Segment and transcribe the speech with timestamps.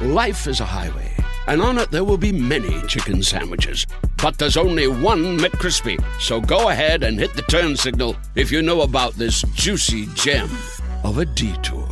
[0.00, 1.12] Life is a highway,
[1.48, 3.84] and on it there will be many chicken sandwiches.
[4.22, 6.02] But there's only one McCrispy.
[6.20, 10.48] So go ahead and hit the turn signal if you know about this juicy gem
[11.02, 11.86] of a detour.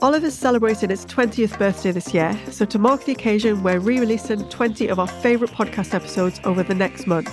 [0.00, 4.48] Olive's celebrated its 20th birthday this year, so to mark the occasion, we're re releasing
[4.48, 7.30] 20 of our favourite podcast episodes over the next month.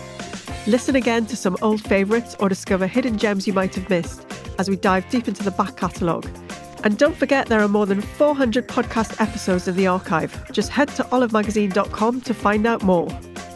[0.67, 4.24] Listen again to some old favourites or discover hidden gems you might have missed
[4.58, 6.28] as we dive deep into the back catalogue.
[6.84, 10.52] And don't forget there are more than 400 podcast episodes in the archive.
[10.52, 13.08] Just head to olivemagazine.com to find out more.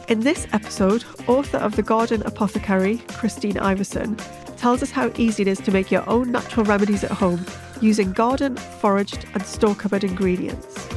[0.07, 4.17] In this episode, author of The Garden Apothecary, Christine Iverson,
[4.57, 7.45] tells us how easy it is to make your own natural remedies at home
[7.81, 10.87] using garden, foraged, and store cupboard ingredients.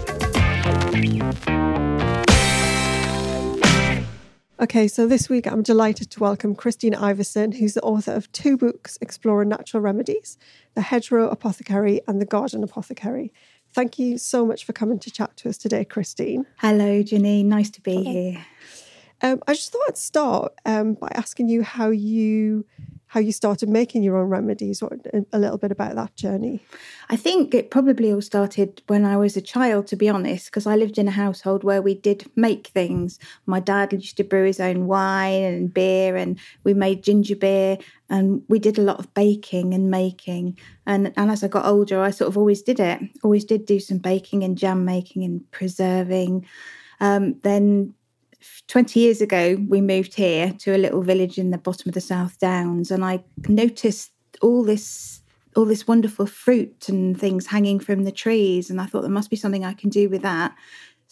[4.63, 8.57] Okay, so this week I'm delighted to welcome Christine Iverson, who's the author of two
[8.57, 10.39] books exploring natural remedies
[10.77, 13.33] The Hedgerow Apothecary and The Garden Apothecary.
[13.75, 16.47] Thank you so much for coming to chat to us today, Christine.
[16.59, 17.47] Hello, Janine.
[17.47, 18.13] Nice to be Hello.
[18.13, 18.47] here.
[19.21, 22.65] Um, I just thought I'd start um, by asking you how you
[23.13, 24.97] how you started making your own remedies or
[25.35, 26.63] a little bit about that journey?
[27.11, 30.67] I think it probably all started when i was a child to be honest because
[30.67, 33.19] i lived in a household where we did make things.
[33.45, 37.77] My dad used to brew his own wine and beer and we made ginger beer
[38.09, 40.59] and we did a lot of baking and making.
[40.87, 43.79] And and as i got older i sort of always did it always did do
[43.79, 46.47] some baking and jam making and preserving.
[46.99, 47.93] Um, then
[48.69, 52.01] 20 years ago, we moved here to a little village in the bottom of the
[52.01, 54.11] South Downs, and I noticed
[54.41, 55.21] all this
[55.55, 59.29] all this wonderful fruit and things hanging from the trees and i thought there must
[59.29, 60.57] be something i can do with that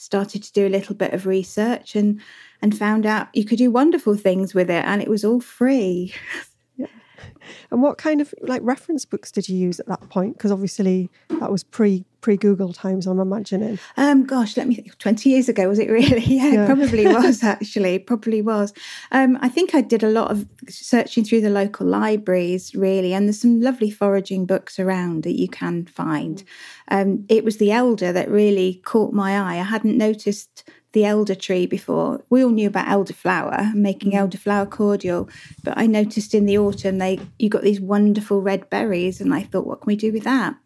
[0.01, 2.23] started to do a little bit of research and
[2.63, 6.15] and found out you could do wonderful things with it and it was all free.
[7.71, 11.11] and what kind of like reference books did you use at that point because obviously
[11.29, 13.79] that was pre pre Google times, I'm imagining.
[13.97, 14.97] Um, gosh, let me think.
[14.99, 16.23] 20 years ago, was it really?
[16.23, 16.63] Yeah, yeah.
[16.63, 17.99] it probably was actually.
[17.99, 18.73] Probably was.
[19.13, 23.27] Um, I think I did a lot of searching through the local libraries, really, and
[23.27, 26.43] there's some lovely foraging books around that you can find.
[26.89, 29.59] Um, it was the elder that really caught my eye.
[29.59, 32.23] I hadn't noticed the elder tree before.
[32.31, 34.19] We all knew about elderflower, and making mm.
[34.19, 35.29] elderflower cordial,
[35.63, 39.43] but I noticed in the autumn they you got these wonderful red berries, and I
[39.43, 40.57] thought, what can we do with that?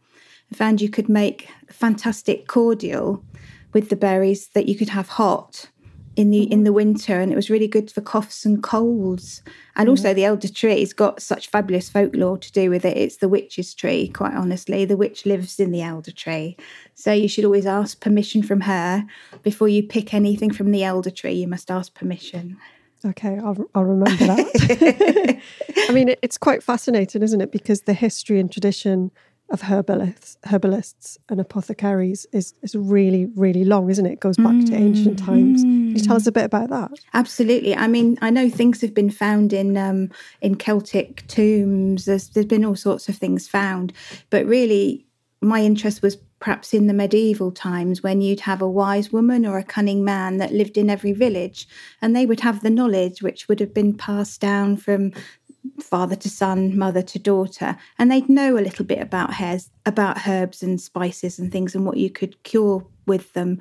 [0.52, 3.24] I found you could make fantastic cordial
[3.72, 5.68] with the berries that you could have hot
[6.16, 9.42] in the in the winter and it was really good for coughs and colds.
[9.76, 10.16] And also mm-hmm.
[10.16, 12.96] the elder tree's got such fabulous folklore to do with it.
[12.96, 14.84] It's the witch's tree quite honestly.
[14.84, 16.56] The witch lives in the elder tree.
[16.94, 19.04] So you should always ask permission from her.
[19.42, 22.58] Before you pick anything from the elder tree you must ask permission.
[23.04, 25.40] Okay i'll, I'll remember that.
[25.88, 27.52] I mean it's quite fascinating isn't it?
[27.52, 29.10] Because the history and tradition
[29.50, 34.12] of herbalists, herbalists and apothecaries is, is really, really long, isn't it?
[34.14, 35.62] It goes back mm, to ancient times.
[35.62, 36.90] Can you tell us a bit about that?
[37.12, 37.76] Absolutely.
[37.76, 40.10] I mean, I know things have been found in um,
[40.40, 42.06] in Celtic tombs.
[42.06, 43.92] There's there's been all sorts of things found,
[44.30, 45.06] but really,
[45.40, 49.56] my interest was perhaps in the medieval times when you'd have a wise woman or
[49.56, 51.66] a cunning man that lived in every village,
[52.02, 55.12] and they would have the knowledge which would have been passed down from
[55.80, 60.26] father to son, mother to daughter, and they'd know a little bit about hairs, about
[60.26, 63.58] herbs and spices and things, and what you could cure with them.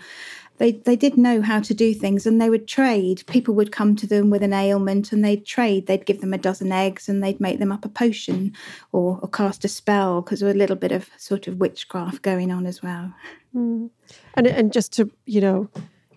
[0.58, 3.24] They they did know how to do things, and they would trade.
[3.28, 5.88] People would come to them with an ailment, and they'd trade.
[5.88, 8.54] They'd give them a dozen eggs, and they'd make them up a potion
[8.92, 12.22] or, or cast a spell because there was a little bit of sort of witchcraft
[12.22, 13.14] going on as well.
[13.56, 13.90] Mm.
[14.36, 15.70] And and just to you know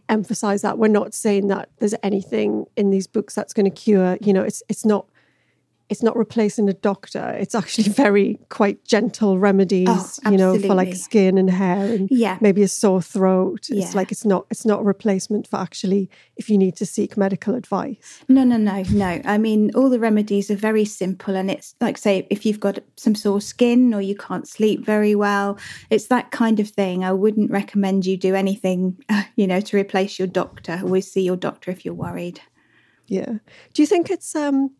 [0.08, 4.16] emphasize that we're not saying that there's anything in these books that's going to cure
[4.20, 5.06] you know it's it's not
[5.88, 7.30] it's not replacing a doctor.
[7.38, 9.88] It's actually very quite gentle remedies,
[10.24, 12.38] oh, you know, for like skin and hair and yeah.
[12.40, 13.68] maybe a sore throat.
[13.68, 13.84] Yeah.
[13.84, 17.16] It's like it's not it's not a replacement for actually if you need to seek
[17.16, 18.22] medical advice.
[18.28, 19.20] No, no, no, no.
[19.24, 22.78] I mean, all the remedies are very simple, and it's like say if you've got
[22.96, 25.58] some sore skin or you can't sleep very well,
[25.90, 27.04] it's that kind of thing.
[27.04, 28.98] I wouldn't recommend you do anything,
[29.36, 30.80] you know, to replace your doctor.
[30.82, 32.40] Always see your doctor if you're worried.
[33.06, 33.34] Yeah.
[33.72, 34.72] Do you think it's um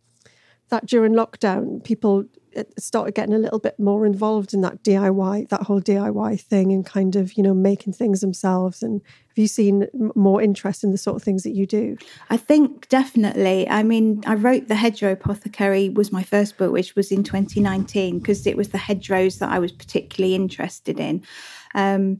[0.69, 2.25] that during lockdown, people
[2.55, 6.71] uh, started getting a little bit more involved in that DIY, that whole DIY thing,
[6.71, 8.81] and kind of you know making things themselves.
[8.81, 11.97] And have you seen more interest in the sort of things that you do?
[12.29, 13.69] I think definitely.
[13.69, 18.19] I mean, I wrote the Hedgerow Apothecary was my first book, which was in 2019
[18.19, 21.23] because it was the hedgerows that I was particularly interested in.
[21.75, 22.19] Um,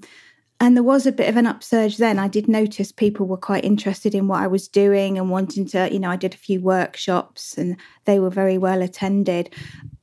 [0.60, 2.18] and there was a bit of an upsurge then.
[2.18, 5.92] I did notice people were quite interested in what I was doing and wanting to,
[5.92, 9.54] you know, I did a few workshops and they were very well attended.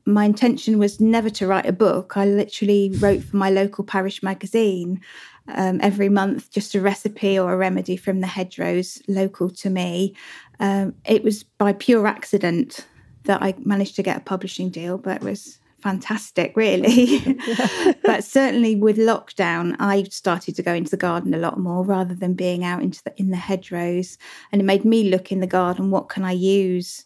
[0.06, 2.16] My intention was never to write a book.
[2.16, 5.00] I literally wrote for my local parish magazine
[5.48, 10.14] um, every month, just a recipe or a remedy from the hedgerows local to me.
[10.60, 12.86] Um, it was by pure accident
[13.24, 17.20] that I managed to get a publishing deal, but it was fantastic, really.
[18.02, 22.14] but certainly with lockdown, I started to go into the garden a lot more rather
[22.14, 24.16] than being out into the in the hedgerows.
[24.50, 27.04] And it made me look in the garden, what can I use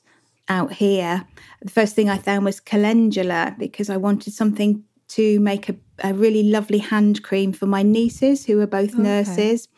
[0.48, 1.26] out here?
[1.60, 6.14] The first thing I found was calendula because I wanted something to make a, a
[6.14, 9.02] really lovely hand cream for my nieces who are both okay.
[9.02, 9.68] nurses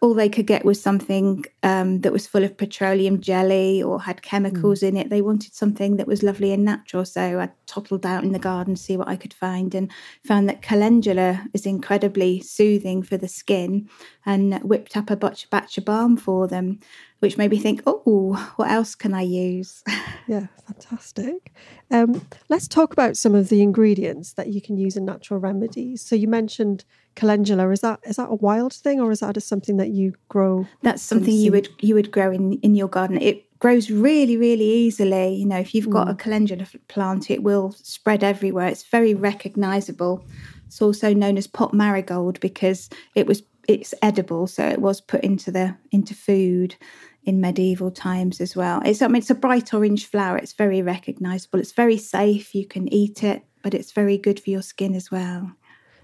[0.00, 4.22] all they could get was something um, that was full of petroleum jelly or had
[4.22, 4.88] chemicals mm.
[4.88, 5.10] in it.
[5.10, 7.04] They wanted something that was lovely and natural.
[7.04, 9.90] So I tottled out in the garden to see what I could find and
[10.24, 13.88] found that calendula is incredibly soothing for the skin
[14.26, 16.80] and whipped up a batch, batch of balm for them,
[17.20, 19.84] which made me think, oh, what else can I use?
[20.26, 21.52] yeah, fantastic.
[21.92, 26.02] Um, let's talk about some of the ingredients that you can use in natural remedies.
[26.02, 26.84] So you mentioned
[27.14, 27.70] calendula.
[27.70, 30.66] Is that is that a wild thing or is that just something that you grow?
[30.82, 33.22] That's something you would you would grow in in your garden.
[33.22, 35.36] It grows really really easily.
[35.36, 36.10] You know, if you've got mm.
[36.10, 38.66] a calendula plant, it will spread everywhere.
[38.66, 40.24] It's very recognizable.
[40.66, 45.22] It's also known as pot marigold because it was it's edible, so it was put
[45.22, 46.76] into the into food
[47.24, 48.80] in medieval times as well.
[48.84, 50.38] It's I mean it's a bright orange flower.
[50.38, 51.60] It's very recognizable.
[51.60, 52.54] It's very safe.
[52.54, 55.52] You can eat it, but it's very good for your skin as well.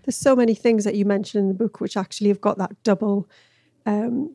[0.05, 2.83] There's so many things that you mention in the book which actually have got that
[2.83, 3.29] double
[3.87, 4.35] um,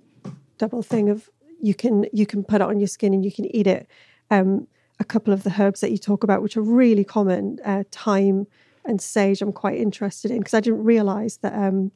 [0.58, 1.30] double thing of
[1.62, 3.88] you can you can put it on your skin and you can eat it.
[4.32, 4.68] Um,
[5.00, 8.48] a couple of the herbs that you talk about, which are really common, uh, thyme
[8.84, 11.92] and sage, I'm quite interested in because I didn't realize that um,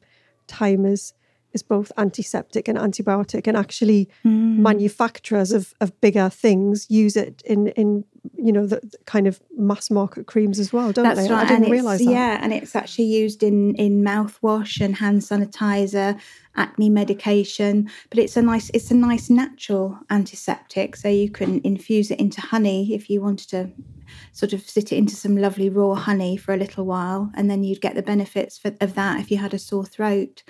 [0.46, 1.14] thyme is
[1.52, 4.58] is both antiseptic and antibiotic, and actually mm.
[4.58, 8.04] manufacturers of, of bigger things use it in in
[8.36, 11.32] you know the, kind of mass market creams as well, don't That's they?
[11.32, 11.44] Right.
[11.44, 12.10] I didn't realize that.
[12.10, 16.18] Yeah, and it's actually used in in mouthwash and hand sanitizer,
[16.56, 17.90] acne medication.
[18.10, 22.40] But it's a nice it's a nice natural antiseptic, so you can infuse it into
[22.40, 23.70] honey if you wanted to
[24.32, 27.64] sort of sit it into some lovely raw honey for a little while, and then
[27.64, 30.42] you'd get the benefits for, of that if you had a sore throat.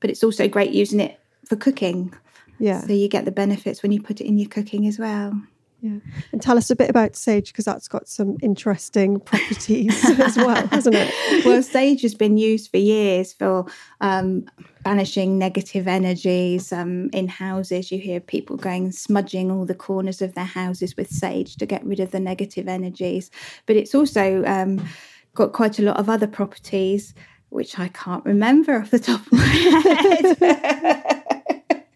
[0.00, 2.14] But it's also great using it for cooking.
[2.58, 2.80] Yeah.
[2.82, 5.40] So you get the benefits when you put it in your cooking as well.
[5.82, 5.98] Yeah.
[6.32, 10.66] And tell us a bit about sage because that's got some interesting properties as well,
[10.68, 11.44] hasn't it?
[11.44, 13.66] Well, sage has been used for years for
[14.00, 14.46] um,
[14.84, 17.90] banishing negative energies um, in houses.
[17.90, 21.84] You hear people going smudging all the corners of their houses with sage to get
[21.84, 23.30] rid of the negative energies.
[23.64, 24.86] But it's also um,
[25.34, 27.14] got quite a lot of other properties,
[27.48, 29.38] which I can't remember off the top of my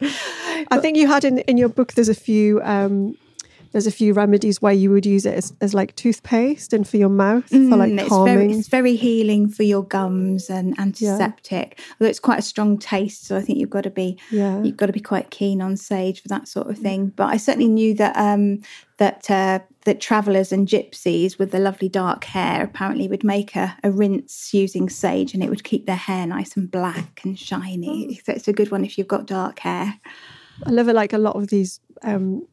[0.00, 0.14] head.
[0.70, 1.94] I think you had in in your book.
[1.94, 2.60] There's a few.
[2.62, 3.16] Um,
[3.74, 6.96] there's a few remedies where you would use it as, as like toothpaste and for
[6.96, 8.36] your mouth mm, for like it's calming.
[8.36, 11.74] Very, it's very healing for your gums and antiseptic.
[11.76, 11.84] Yeah.
[11.98, 14.62] Although it's quite a strong taste, so I think you've got to be yeah.
[14.62, 17.08] you've got to be quite keen on sage for that sort of thing.
[17.08, 18.60] But I certainly knew that um,
[18.98, 23.76] that uh, that travellers and gypsies with the lovely dark hair apparently would make a,
[23.82, 28.20] a, rinse using sage, and it would keep their hair nice and black and shiny.
[28.24, 29.98] So it's a good one if you've got dark hair.
[30.66, 30.94] I love it.
[30.94, 32.46] Like a lot of these um,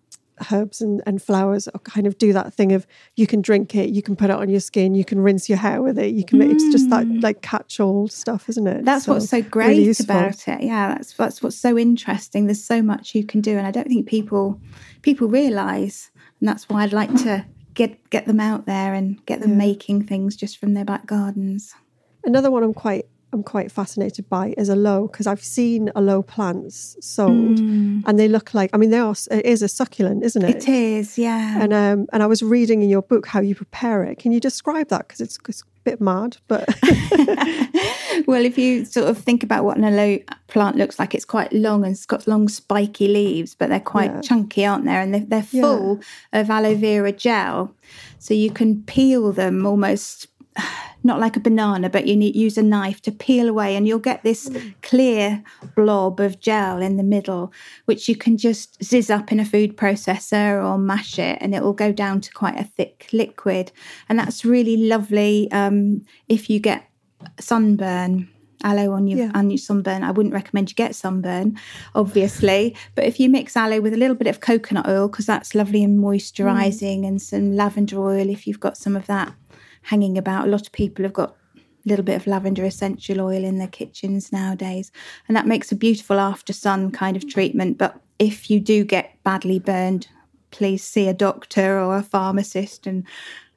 [0.52, 4.02] herbs and, and flowers kind of do that thing of you can drink it, you
[4.02, 6.40] can put it on your skin, you can rinse your hair with it, you can.
[6.40, 6.52] Mm.
[6.52, 7.22] It's just that mm.
[7.22, 8.86] like catch-all stuff, isn't it?
[8.86, 10.62] That's so, what's so great really about it.
[10.64, 12.48] Yeah, that's that's what's so interesting.
[12.48, 14.60] There's so much you can do, and I don't think people
[15.02, 19.42] people realise, and that's why I'd like to get get them out there and get
[19.42, 19.58] them yeah.
[19.58, 21.74] making things just from their back gardens.
[22.24, 26.98] Another one I'm quite I'm quite fascinated by is aloe because I've seen aloe plants
[27.00, 28.04] sold mm.
[28.06, 30.70] and they look like I mean they are it is a succulent isn't it it
[30.70, 34.20] is yeah and um and I was reading in your book how you prepare it
[34.20, 36.70] can you describe that because it's, it's, a bit mad but
[38.28, 41.52] well if you sort of think about what an aloe plant looks like it's quite
[41.52, 44.22] long and it's got long spiky leaves but they're quite yeah.
[44.22, 46.00] chunky aren't they and they're, they're full
[46.32, 46.42] yeah.
[46.42, 47.74] of aloe vera gel
[48.20, 50.28] so you can peel them almost
[51.04, 54.00] not like a banana, but you need use a knife to peel away, and you'll
[54.00, 54.74] get this mm.
[54.82, 55.44] clear
[55.76, 57.52] blob of gel in the middle,
[57.86, 61.64] which you can just zizz up in a food processor or mash it, and it
[61.64, 63.72] will go down to quite a thick liquid.
[64.10, 66.88] And that's really lovely um, if you get
[67.40, 68.30] sunburn
[68.64, 69.32] aloe on your yeah.
[69.34, 70.04] on your sunburn.
[70.04, 71.58] I wouldn't recommend you get sunburn,
[71.96, 72.76] obviously.
[72.96, 75.84] But if you mix aloe with a little bit of coconut oil, because that's lovely
[75.84, 77.08] and moisturising, mm.
[77.08, 79.34] and some lavender oil if you've got some of that,
[79.84, 80.48] hanging about.
[80.48, 83.68] A lot of people have got a little bit of lavender essential oil in their
[83.68, 84.92] kitchens nowadays,
[85.28, 87.78] and that makes a beautiful after sun kind of treatment.
[87.78, 90.08] But if you do get badly burned,
[90.52, 93.06] please see a doctor or a pharmacist and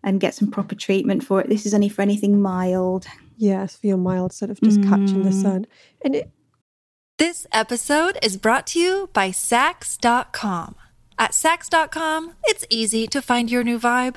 [0.03, 1.49] and get some proper treatment for it.
[1.49, 3.07] This is only for anything mild.
[3.37, 4.89] Yes, for your mild sort of just mm.
[4.89, 5.67] catching the sun.
[6.03, 6.31] And it
[7.19, 10.77] This episode is brought to you by Saks.com.
[11.19, 14.17] At Saks.com, it's easy to find your new vibe.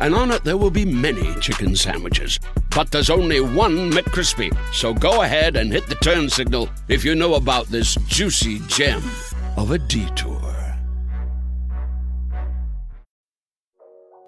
[0.00, 2.38] and on it there will be many chicken sandwiches.
[2.74, 4.56] But there's only one McCrispy.
[4.72, 9.02] So go ahead and hit the turn signal if you know about this juicy gem
[9.56, 10.38] of a detour.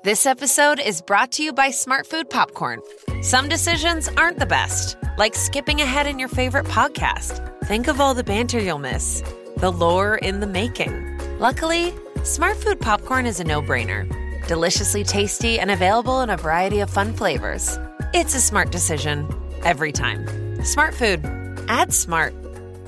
[0.04, 2.80] This episode is brought to you by Smartfood Popcorn.
[3.22, 7.48] Some decisions aren't the best, like skipping ahead in your favorite podcast.
[7.66, 9.22] Think of all the banter you'll miss,
[9.58, 11.20] the lore in the making.
[11.38, 14.10] Luckily, Smartfood Popcorn is a no brainer
[14.46, 17.78] deliciously tasty and available in a variety of fun flavors.
[18.14, 19.28] It's a smart decision
[19.64, 20.26] every time.
[20.64, 21.20] Smart food.
[21.68, 22.34] Add smart.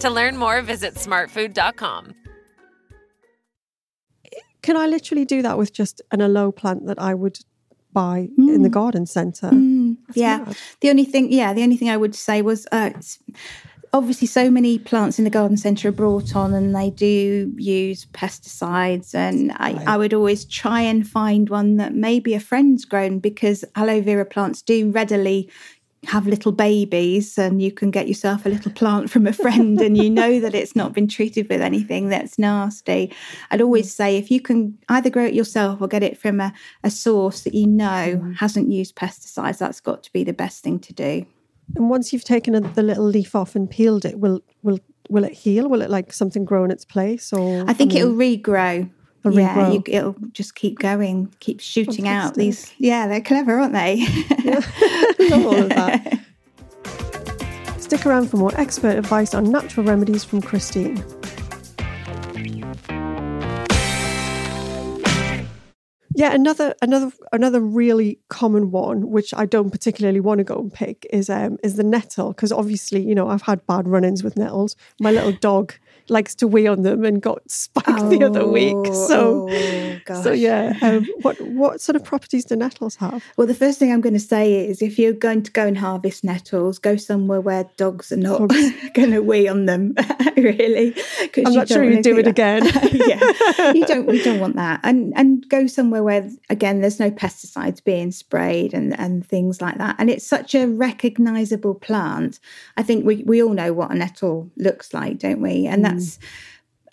[0.01, 2.15] To learn more, visit smartfood.com.
[4.63, 7.39] Can I literally do that with just an aloe plant that I would
[7.93, 8.55] buy mm.
[8.55, 8.73] in the mm.
[8.73, 9.51] garden centre?
[9.51, 9.97] Mm.
[10.15, 10.39] Yeah.
[10.39, 10.57] Mad.
[10.81, 12.91] The only thing, yeah, the only thing I would say was uh,
[13.95, 18.07] obviously so many plants in the garden centre are brought on and they do use
[18.07, 19.87] pesticides and I, right.
[19.87, 24.25] I, would always try and find one that maybe a friend's grown because aloe vera
[24.25, 25.49] plants do readily
[26.07, 29.97] have little babies and you can get yourself a little plant from a friend and
[29.97, 33.15] you know that it's not been treated with anything that's nasty
[33.53, 36.53] i'd always say if you can either grow it yourself or get it from a,
[36.83, 38.37] a source that you know mm.
[38.37, 41.25] hasn't used pesticides that's got to be the best thing to do
[41.77, 44.79] and once you've taken a, the little leaf off and peeled it, will will
[45.09, 45.69] will it heal?
[45.69, 47.33] Will it like something grow in its place?
[47.33, 48.91] Or I think I mean, it'll regrow.
[49.25, 49.73] It'll yeah.
[49.73, 52.31] You, it'll just keep going, keep shooting Fantastic.
[52.31, 52.73] out these.
[52.79, 54.07] Yeah, they're clever, aren't they?
[54.45, 54.61] yeah,
[55.31, 56.21] love all of that.
[57.79, 61.03] Stick around for more expert advice on natural remedies from Christine.
[66.17, 70.73] Yeah, another another another really common one, which I don't particularly want to go and
[70.73, 74.37] pick, is um is the nettle because obviously you know I've had bad run-ins with
[74.37, 74.77] nettles.
[75.01, 75.75] My little dog
[76.09, 78.75] likes to wee on them and got spiked oh, the other week.
[78.77, 79.49] Oh, so,
[80.09, 80.79] oh, so yeah.
[80.85, 83.25] Um, what what sort of properties do nettles have?
[83.37, 85.79] Well, the first thing I'm going to say is if you're going to go and
[85.79, 88.49] harvest nettles, go somewhere where dogs are not
[88.95, 89.95] going to wee on them.
[90.37, 90.95] really,
[91.39, 92.31] I'm not sure you do it that.
[92.31, 92.65] again.
[92.93, 94.07] yeah, you don't.
[94.07, 94.81] We don't want that.
[94.83, 99.79] And and go somewhere where again there's no pesticides being sprayed and and things like
[99.79, 99.97] that.
[99.99, 102.41] And it's such a recognizable plant.
[102.77, 105.67] I think we we all know what a nettle looks like, don't we?
[105.67, 105.94] And mm.
[105.95, 106.19] That's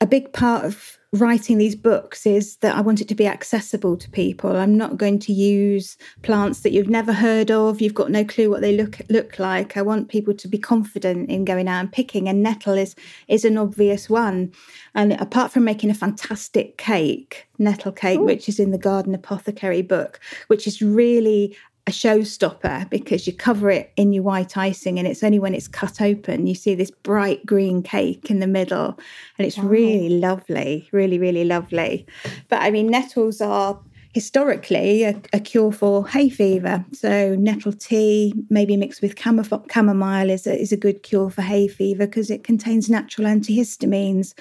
[0.01, 3.98] a big part of writing these books is that I want it to be accessible
[3.98, 4.55] to people.
[4.55, 8.50] I'm not going to use plants that you've never heard of, you've got no clue
[8.50, 9.75] what they look look like.
[9.75, 12.96] I want people to be confident in going out and picking and nettle is
[13.27, 14.53] is an obvious one.
[14.96, 18.25] And apart from making a fantastic cake, nettle cake, Ooh.
[18.25, 21.58] which is in the Garden Apothecary book, which is really
[21.88, 25.68] a showstopper because you cover it in your white icing and it's only when it's
[25.68, 29.00] cut open you see this bright green cake in the middle
[29.38, 29.66] and it's wow.
[29.66, 32.06] really lovely really really lovely.
[32.50, 33.80] But i mean nettles are
[34.14, 36.84] historically a, a, cure for hay fever.
[36.92, 41.68] So nettle tea maybe mixed with chamomile is a, is a good cure for hay
[41.68, 44.34] fever because it contains natural antihistamines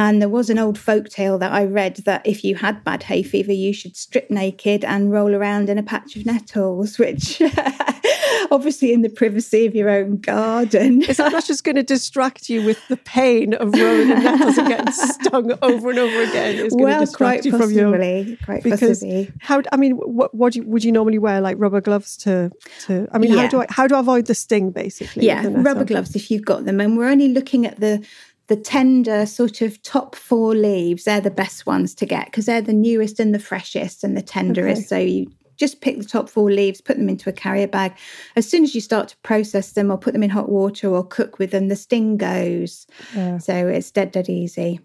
[0.00, 3.02] and there was an old folk tale that I read that if you had bad
[3.02, 7.42] hay fever, you should strip naked and roll around in a patch of nettles, which
[8.50, 11.02] obviously in the privacy of your own garden.
[11.02, 14.56] Is that not just going to distract you with the pain of rolling in nettles
[14.56, 16.56] and getting stung over and over again?
[16.56, 19.30] It's going well, to distract quite you possibly, from your quite because possibly.
[19.40, 21.42] How I mean, what, what you, would you normally wear?
[21.42, 22.50] Like rubber gloves to
[22.86, 23.06] to?
[23.12, 23.42] I mean, yeah.
[23.42, 24.70] how do I how do I avoid the sting?
[24.70, 28.02] Basically, yeah, rubber gloves if you've got them, and we're only looking at the
[28.50, 32.60] the tender sort of top four leaves, they're the best ones to get because they're
[32.60, 34.80] the newest and the freshest and the tenderest.
[34.80, 34.86] Okay.
[34.88, 37.96] So you just pick the top four leaves, put them into a carrier bag.
[38.34, 41.06] As soon as you start to process them or put them in hot water or
[41.06, 42.88] cook with them, the sting goes.
[43.14, 43.38] Yeah.
[43.38, 44.80] So it's dead, dead easy.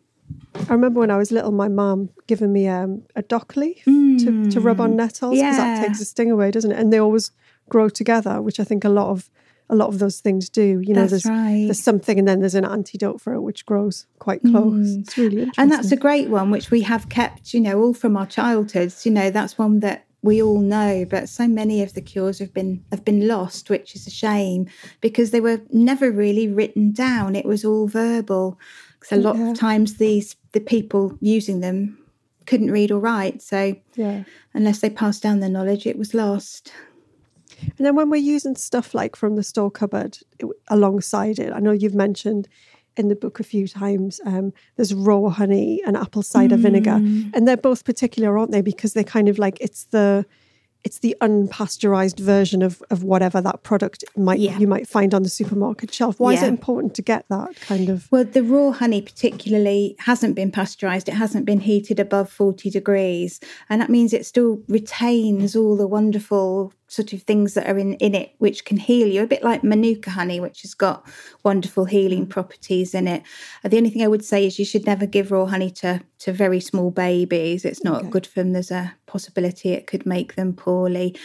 [0.70, 4.20] I remember when I was little, my mum giving me um, a dock leaf mm.
[4.20, 4.98] to, to rub on mm.
[4.98, 5.58] nettles because yeah.
[5.58, 6.78] that takes the sting away, doesn't it?
[6.78, 7.32] And they always
[7.68, 9.28] grow together, which I think a lot of
[9.70, 10.82] a lot of those things do.
[10.82, 11.64] You know, that's there's right.
[11.66, 14.88] there's something and then there's an antidote for it which grows quite close.
[14.88, 15.02] Mm.
[15.02, 15.62] It's really interesting.
[15.62, 19.06] And that's a great one which we have kept, you know, all from our childhoods.
[19.06, 22.54] You know, that's one that we all know, but so many of the cures have
[22.54, 24.68] been have been lost, which is a shame
[25.02, 27.36] because they were never really written down.
[27.36, 28.60] It was all verbal.
[29.00, 29.52] Because a lot yeah.
[29.52, 32.00] of times these the people using them
[32.46, 33.42] couldn't read or write.
[33.42, 34.24] So yeah.
[34.54, 36.72] unless they passed down the knowledge, it was lost.
[37.78, 40.20] And then when we're using stuff like from the store cupboard
[40.68, 42.48] alongside it, I know you've mentioned
[42.98, 46.62] in the book a few times um, there's raw honey and apple cider mm.
[46.62, 47.02] vinegar.
[47.34, 48.62] And they're both particular, aren't they?
[48.62, 50.26] Because they're kind of like it's the
[50.86, 54.58] it's the unpasteurized version of of whatever that product might yeah.
[54.60, 56.20] you might find on the supermarket shelf.
[56.20, 56.38] Why yeah.
[56.38, 58.08] is it important to get that kind of?
[58.12, 61.10] Well, the raw honey particularly hasn't been pasteurized.
[61.10, 65.88] It hasn't been heated above forty degrees, and that means it still retains all the
[65.88, 69.44] wonderful sort of things that are in, in it which can heal you, a bit
[69.44, 71.06] like Manuka honey, which has got
[71.44, 73.24] wonderful healing properties in it.
[73.64, 76.02] Uh, the only thing I would say is you should never give raw honey to,
[76.20, 77.66] to very small babies.
[77.66, 78.10] It's not okay.
[78.10, 78.54] good for them.
[78.54, 81.16] There's a possibility it could make them poorly.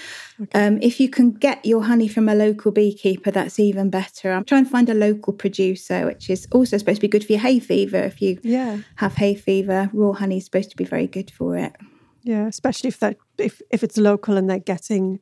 [0.40, 0.66] Okay.
[0.66, 4.32] Um, if you can get your honey from a local beekeeper, that's even better.
[4.32, 7.32] I'm trying to find a local producer, which is also supposed to be good for
[7.32, 7.98] your hay fever.
[7.98, 8.78] If you yeah.
[8.96, 11.76] have hay fever, raw honey is supposed to be very good for it.
[12.22, 15.20] Yeah, especially if that if if it's local and they're getting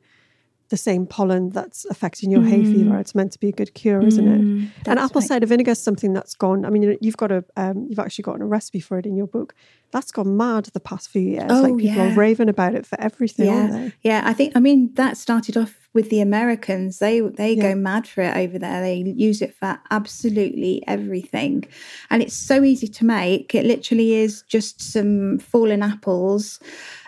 [0.69, 2.49] the same pollen that's affecting your mm.
[2.49, 2.91] hay fever.
[2.91, 2.99] Mm.
[2.99, 4.41] It's meant to be a good cure, isn't it?
[4.41, 5.27] Mm, and apple right.
[5.27, 6.63] cider vinegar is something that's gone.
[6.65, 9.27] I mean, you've got a, um, you've actually gotten a recipe for it in your
[9.27, 9.55] book.
[9.91, 11.49] That's gone mad the past few years.
[11.49, 12.13] Oh, like people yeah.
[12.13, 13.47] are raving about it for everything.
[13.47, 14.21] Yeah, yeah.
[14.23, 14.55] I think.
[14.55, 16.99] I mean, that started off with the Americans.
[16.99, 17.63] They they yeah.
[17.63, 18.81] go mad for it over there.
[18.81, 21.65] They use it for absolutely everything,
[22.11, 23.55] and it's so easy to make.
[23.55, 26.59] It literally is just some fallen apples.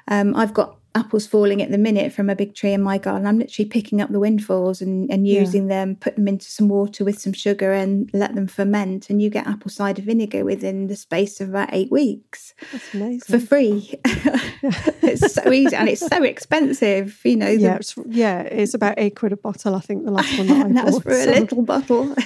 [0.07, 3.25] Um, I've got apples falling at the minute from a big tree in my garden.
[3.25, 5.85] I'm literally picking up the windfalls and, and using yeah.
[5.85, 9.09] them, put them into some water with some sugar and let them ferment.
[9.09, 12.53] And you get apple cider vinegar within the space of about eight weeks.
[12.71, 13.39] That's amazing.
[13.39, 13.99] For free.
[14.05, 17.49] it's so easy and it's so expensive, you know.
[17.49, 20.65] Yeah, it's, yeah, it's about eight quid a bottle, I think, the last one that
[20.65, 21.03] I That's bought.
[21.03, 21.31] for a so.
[21.31, 22.15] little bottle.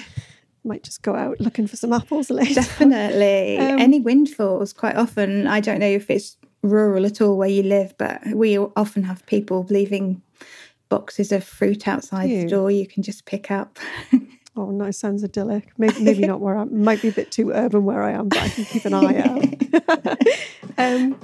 [0.66, 2.56] might just go out looking for some apples later.
[2.56, 3.58] Definitely.
[3.60, 7.64] Um, Any windfalls, quite often, I don't know if it's rural at all where you
[7.64, 10.22] live, but we often have people leaving
[10.90, 13.80] boxes of fruit outside the door you can just pick up.
[14.56, 14.98] oh, nice.
[14.98, 15.72] Sounds idyllic.
[15.78, 16.84] Maybe, maybe not where I am.
[16.84, 19.18] Might be a bit too urban where I am, but I can keep an eye
[19.20, 20.18] out.
[20.78, 21.20] um,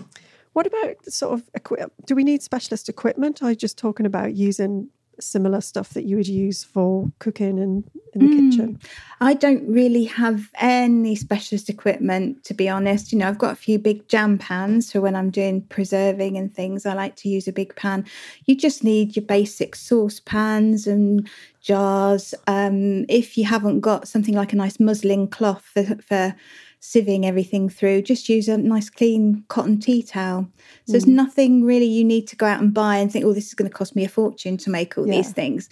[0.54, 1.94] what about sort of equip?
[2.06, 3.42] Do we need specialist equipment?
[3.42, 7.84] Are you just talking about using similar stuff that you would use for cooking and
[8.14, 8.52] in the mm.
[8.52, 8.80] kitchen?
[9.20, 13.12] I don't really have any specialist equipment, to be honest.
[13.12, 16.54] You know, I've got a few big jam pans for when I'm doing preserving and
[16.54, 16.86] things.
[16.86, 18.06] I like to use a big pan.
[18.46, 21.30] You just need your basic sauce pans and
[21.62, 22.34] jars.
[22.48, 26.36] Um, if you haven't got something like a nice muslin cloth for, for
[26.82, 30.48] sieving everything through, just use a nice clean cotton tea towel.
[30.86, 30.92] So mm.
[30.94, 33.54] there's nothing really you need to go out and buy and think, oh, this is
[33.54, 35.14] going to cost me a fortune to make all yeah.
[35.14, 35.70] these things.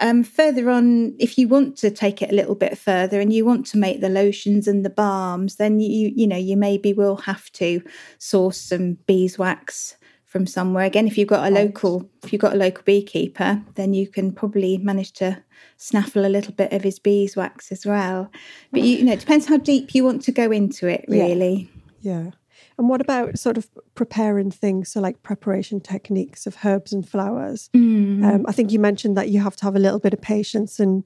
[0.00, 3.44] Um, further on, if you want to take it a little bit further and you
[3.44, 7.16] want to make the lotions and the balms, then you you know you maybe will
[7.16, 7.80] have to
[8.18, 9.96] source some beeswax
[10.34, 10.84] from somewhere.
[10.84, 14.32] Again, if you've got a local if you've got a local beekeeper, then you can
[14.32, 15.40] probably manage to
[15.76, 18.32] snaffle a little bit of his beeswax as well.
[18.72, 21.70] But you, you know, it depends how deep you want to go into it, really.
[22.00, 22.22] Yeah.
[22.24, 22.30] yeah.
[22.76, 27.70] And what about sort of preparing things, so like preparation techniques of herbs and flowers?
[27.72, 28.24] Mm.
[28.24, 30.80] Um, I think you mentioned that you have to have a little bit of patience
[30.80, 31.04] and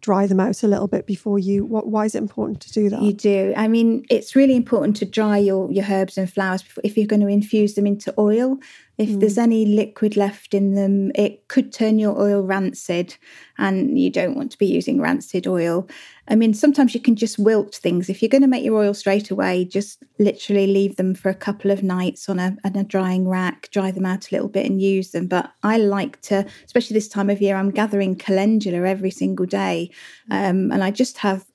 [0.00, 1.64] dry them out a little bit before you.
[1.64, 3.02] What why is it important to do that?
[3.02, 3.54] You do.
[3.56, 7.20] I mean it's really important to dry your your herbs and flowers if you're going
[7.20, 8.58] to infuse them into oil
[8.98, 9.20] if mm.
[9.20, 13.16] there's any liquid left in them, it could turn your oil rancid,
[13.56, 15.88] and you don't want to be using rancid oil.
[16.28, 18.10] I mean, sometimes you can just wilt things.
[18.10, 21.34] If you're going to make your oil straight away, just literally leave them for a
[21.34, 24.66] couple of nights on a, on a drying rack, dry them out a little bit,
[24.66, 25.26] and use them.
[25.26, 29.90] But I like to, especially this time of year, I'm gathering calendula every single day,
[30.30, 31.46] um, and I just have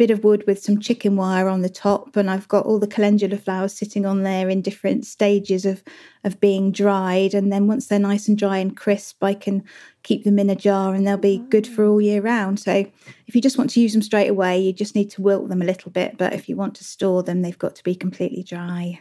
[0.00, 2.86] bit of wood with some chicken wire on the top and I've got all the
[2.86, 5.84] calendula flowers sitting on there in different stages of
[6.24, 9.62] of being dried and then once they're nice and dry and crisp I can
[10.02, 12.58] keep them in a jar and they'll be good for all year round.
[12.60, 12.90] So
[13.26, 15.60] if you just want to use them straight away you just need to wilt them
[15.60, 18.42] a little bit but if you want to store them they've got to be completely
[18.42, 19.00] dry.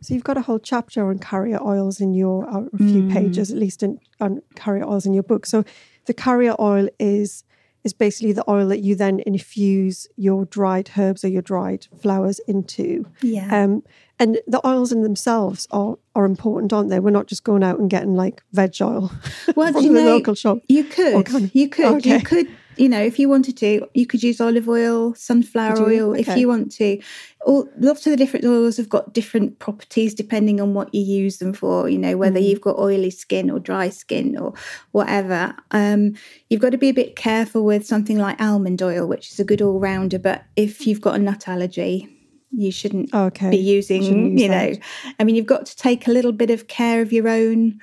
[0.00, 3.12] So you've got a whole chapter on carrier oils in your uh, a few mm.
[3.12, 5.44] pages at least in, on carrier oils in your book.
[5.44, 5.64] So
[6.04, 7.42] the carrier oil is
[7.86, 12.40] is basically the oil that you then infuse your dried herbs or your dried flowers
[12.40, 13.06] into.
[13.22, 13.62] Yeah.
[13.62, 13.84] Um,
[14.18, 16.98] and the oils in themselves are are important, aren't they?
[16.98, 19.12] We're not just going out and getting like veg oil
[19.54, 20.58] well, from the know, local shop.
[20.68, 22.16] You could, you could, okay.
[22.16, 26.10] you could you know, if you wanted to, you could use olive oil, sunflower oil,
[26.10, 26.20] okay.
[26.20, 27.00] if you want to.
[27.44, 31.38] All, lots of the different oils have got different properties depending on what you use
[31.38, 31.88] them for.
[31.88, 32.48] You know, whether mm.
[32.48, 34.54] you've got oily skin or dry skin or
[34.92, 35.54] whatever.
[35.70, 36.14] Um,
[36.50, 39.44] you've got to be a bit careful with something like almond oil, which is a
[39.44, 40.18] good all rounder.
[40.18, 42.12] But if you've got a nut allergy,
[42.52, 43.50] you shouldn't okay.
[43.50, 44.02] be using.
[44.02, 44.82] Shouldn't use you know, that.
[45.18, 47.80] I mean, you've got to take a little bit of care of your own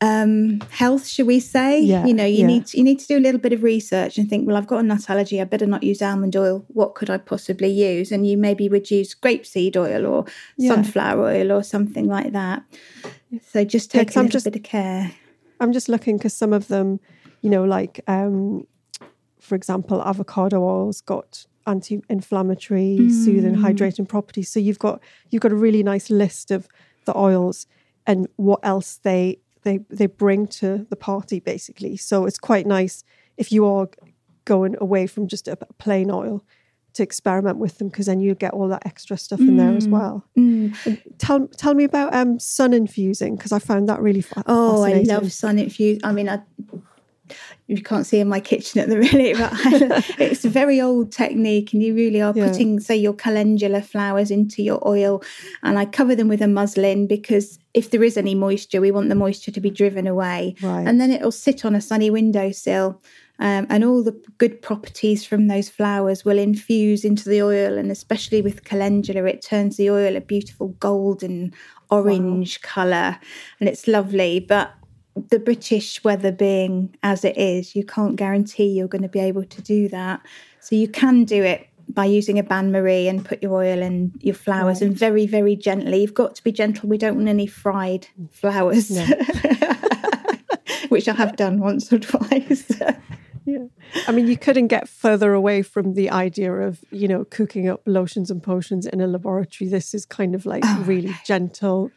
[0.00, 1.80] um, health, shall we say?
[1.80, 2.46] Yeah, you know, you yeah.
[2.46, 4.66] need to, you need to do a little bit of research and think, well, I've
[4.66, 5.40] got a nut allergy.
[5.40, 6.64] I better not use almond oil.
[6.68, 8.12] What could I possibly use?
[8.12, 10.24] And you maybe would use grapeseed oil or
[10.56, 10.74] yeah.
[10.74, 12.62] sunflower oil or something like that.
[13.50, 15.12] So just take a little just, bit of care.
[15.60, 17.00] I'm just looking because some of them,
[17.42, 18.66] you know, like um,
[19.40, 23.24] for example, avocado oil's got anti-inflammatory, mm.
[23.24, 24.48] soothing, hydrating properties.
[24.48, 26.68] So you've got you've got a really nice list of
[27.04, 27.66] the oils
[28.06, 31.96] and what else they they they bring to the party basically.
[31.96, 33.04] So it's quite nice
[33.36, 33.88] if you are
[34.44, 36.42] going away from just a plain oil
[36.94, 39.86] to experiment with them because then you get all that extra stuff in there as
[39.86, 40.24] mm, well.
[40.36, 41.00] Mm.
[41.18, 45.02] Tell tell me about um, sun infusing because I found that really fa- oh I
[45.02, 46.00] love sun infuse.
[46.02, 46.40] I mean I
[47.66, 51.72] you can't see in my kitchen at the minute, but it's a very old technique,
[51.72, 52.48] and you really are yeah.
[52.48, 55.22] putting, say, your calendula flowers into your oil,
[55.62, 59.08] and I cover them with a muslin because if there is any moisture, we want
[59.08, 60.86] the moisture to be driven away, right.
[60.86, 63.00] and then it'll sit on a sunny windowsill.
[63.40, 67.92] Um, and all the good properties from those flowers will infuse into the oil, and
[67.92, 71.54] especially with calendula, it turns the oil a beautiful golden
[71.88, 72.68] orange wow.
[72.68, 73.18] colour,
[73.60, 74.40] and it's lovely.
[74.40, 74.72] But
[75.28, 79.44] the British weather being as it is, you can't guarantee you're going to be able
[79.44, 80.20] to do that.
[80.60, 84.12] So you can do it by using a bain marie and put your oil and
[84.20, 84.88] your flowers right.
[84.88, 86.02] and very, very gently.
[86.02, 86.88] You've got to be gentle.
[86.88, 89.06] We don't want any fried flowers, no.
[90.88, 92.70] which I have done once or twice.
[93.46, 93.66] yeah.
[94.06, 97.80] I mean, you couldn't get further away from the idea of, you know, cooking up
[97.86, 99.68] lotions and potions in a laboratory.
[99.70, 101.90] This is kind of like oh, really gentle,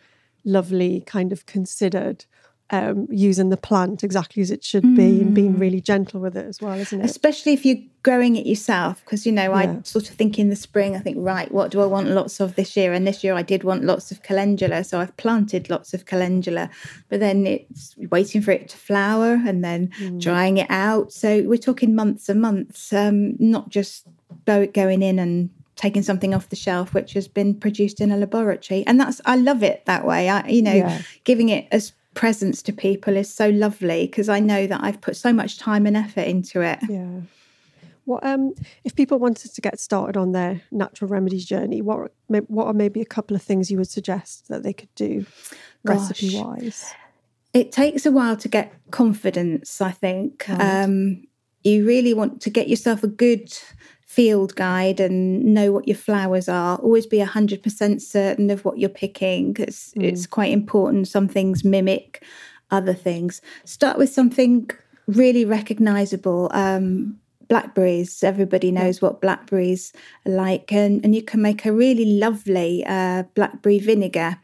[0.46, 2.26] lovely, kind of considered
[2.72, 4.96] um, using the plant exactly as it should mm.
[4.96, 5.60] be and being mm.
[5.60, 7.06] really gentle with it as well, isn't it?
[7.06, 9.78] Especially if you're growing it yourself, because you know, yeah.
[9.78, 12.40] I sort of think in the spring, I think, right, what do I want lots
[12.40, 12.94] of this year?
[12.94, 16.70] And this year I did want lots of calendula, so I've planted lots of calendula,
[17.10, 20.22] but then it's waiting for it to flower and then mm.
[20.22, 21.12] drying it out.
[21.12, 24.08] So we're talking months and months, um, not just
[24.46, 28.86] going in and taking something off the shelf which has been produced in a laboratory
[28.86, 31.02] and that's i love it that way i you know yeah.
[31.24, 35.16] giving it as presence to people is so lovely because I know that I've put
[35.16, 36.80] so much time and effort into it.
[36.90, 37.22] Yeah.
[38.06, 42.68] What um if people wanted to get started on their natural remedies journey, what what
[42.68, 45.26] are maybe a couple of things you would suggest that they could do
[45.84, 46.94] recipe wise?
[47.54, 50.46] It takes a while to get confidence, I think.
[50.50, 50.84] Right.
[50.84, 51.24] Um
[51.64, 53.54] you really want to get yourself a good
[54.12, 56.78] field guide and know what your flowers are.
[56.80, 60.04] Always be 100% certain of what you're picking because mm.
[60.04, 61.08] it's quite important.
[61.08, 62.22] Some things mimic
[62.72, 63.42] other things.
[63.64, 64.70] Start with something
[65.08, 66.50] really recognizable.
[66.52, 69.94] Um, blackberries, everybody knows what blackberries
[70.26, 74.40] are like, and, and you can make a really lovely uh, blackberry vinegar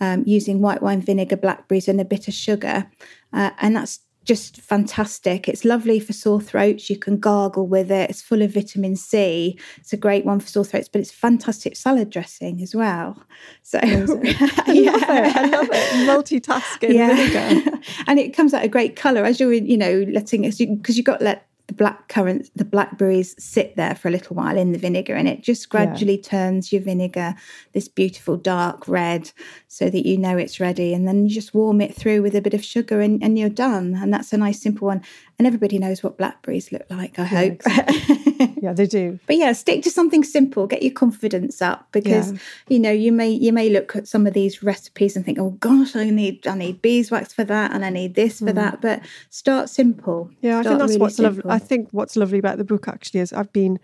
[0.00, 2.88] um, using white wine vinegar, blackberries, and a bit of sugar.
[3.32, 3.98] Uh, and that's
[4.30, 5.48] just fantastic.
[5.48, 6.88] It's lovely for sore throats.
[6.88, 8.10] You can gargle with it.
[8.10, 9.58] It's full of vitamin C.
[9.78, 13.20] It's a great one for sore throats, but it's fantastic salad dressing as well.
[13.64, 14.06] So yeah.
[14.06, 15.36] I love it.
[15.36, 16.08] I love it.
[16.08, 17.12] Multitasking yeah.
[17.12, 17.78] vinegar.
[18.06, 21.06] and it comes out a great colour as you're, you know, letting it because you've
[21.06, 24.78] got let the black currants, the blackberries sit there for a little while in the
[24.78, 26.22] vinegar, and it just gradually yeah.
[26.22, 27.36] turns your vinegar
[27.74, 29.30] this beautiful dark red
[29.68, 30.92] so that you know it's ready.
[30.92, 33.48] And then you just warm it through with a bit of sugar and, and you're
[33.48, 33.94] done.
[33.94, 35.00] And that's a nice simple one.
[35.38, 37.52] And everybody knows what blackberries look like, I yeah, hope.
[37.52, 38.46] Exactly.
[38.60, 39.18] yeah, they do.
[39.26, 42.38] But yeah, stick to something simple, get your confidence up because yeah.
[42.68, 45.50] you know, you may you may look at some of these recipes and think, oh
[45.60, 48.56] gosh, I need I need beeswax for that and I need this for mm.
[48.56, 48.82] that.
[48.82, 50.30] But start simple.
[50.42, 51.42] Yeah, start I think that's really what's lovely.
[51.48, 53.80] I think what's lovely about the book actually is I've been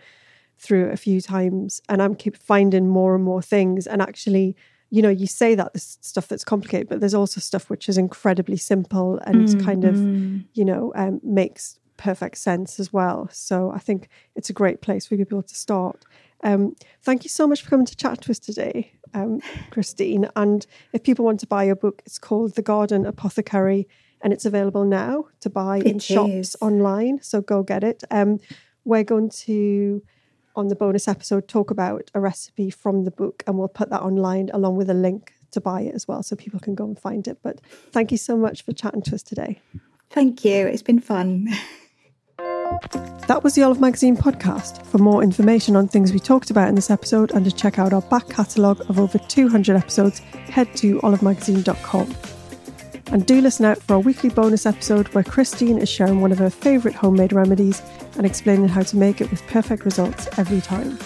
[0.59, 4.57] through it a few times and I'm keep finding more and more things and actually
[4.89, 7.99] you know, you say that there's stuff that's complicated, but there's also stuff which is
[7.99, 10.45] incredibly simple and mm, kind of, mm.
[10.55, 13.29] you know, um, makes perfect sense as well.
[13.33, 16.05] So I think it's a great place for people to start.
[16.45, 20.29] Um, thank you so much for coming to chat to us today, um, Christine.
[20.37, 23.89] And if people want to buy your book, it's called The Garden Apothecary
[24.23, 26.05] and it's available now to buy it in is.
[26.05, 27.21] shops online.
[27.23, 28.05] So go get it.
[28.11, 28.41] Um,
[28.85, 30.03] we're going to
[30.55, 34.01] on the bonus episode talk about a recipe from the book and we'll put that
[34.01, 36.99] online along with a link to buy it as well so people can go and
[36.99, 37.39] find it.
[37.43, 37.61] But
[37.93, 39.61] thank you so much for chatting to us today.
[40.11, 40.67] Thank you.
[40.67, 41.49] It's been fun.
[43.27, 44.87] That was the Olive Magazine podcast.
[44.87, 47.93] For more information on things we talked about in this episode and to check out
[47.93, 52.15] our back catalogue of over 200 episodes, head to olivemagazine.com.
[53.13, 56.39] And do listen out for our weekly bonus episode where Christine is sharing one of
[56.39, 57.83] her favourite homemade remedies
[58.17, 60.99] and explaining how to make it with perfect results every time.